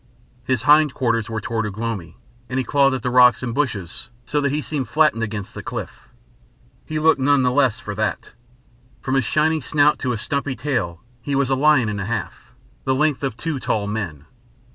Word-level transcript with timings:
His 0.43 0.63
hind 0.63 0.95
quarters 0.95 1.29
were 1.29 1.39
towards 1.41 1.67
Ugh 1.67 1.77
lomi, 1.77 2.17
and 2.49 2.57
he 2.57 2.63
clawed 2.63 2.95
at 2.95 3.03
the 3.03 3.11
rocks 3.11 3.43
and 3.43 3.53
bushes 3.53 4.09
so 4.25 4.41
that 4.41 4.51
he 4.51 4.59
seemed 4.63 4.89
flattened 4.89 5.21
against 5.21 5.53
the 5.53 5.61
cliff. 5.61 6.09
He 6.87 6.97
looked 6.97 7.21
none 7.21 7.43
the 7.43 7.51
less 7.51 7.77
for 7.79 7.93
that. 7.93 8.31
From 9.01 9.13
his 9.13 9.25
shining 9.25 9.61
snout 9.61 9.99
to 9.99 10.09
his 10.09 10.21
stumpy 10.21 10.55
tail 10.55 11.03
he 11.21 11.35
was 11.35 11.51
a 11.51 11.55
lion 11.55 11.87
and 11.87 12.01
a 12.01 12.05
half, 12.05 12.51
the 12.83 12.95
length 12.95 13.21
of 13.23 13.37
two 13.37 13.59
tall 13.59 13.85
men. 13.85 14.25